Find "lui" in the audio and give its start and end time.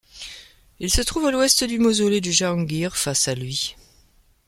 3.35-3.75